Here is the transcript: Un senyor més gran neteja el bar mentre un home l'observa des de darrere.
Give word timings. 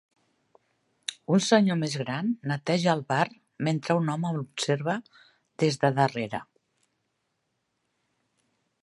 Un 1.35 1.41
senyor 1.47 1.77
més 1.81 1.97
gran 2.03 2.31
neteja 2.51 2.89
el 2.97 3.03
bar 3.13 3.27
mentre 3.67 3.97
un 3.99 4.09
home 4.15 4.33
l'observa 4.39 4.97
des 5.65 5.79
de 5.85 5.93
darrere. 6.01 6.41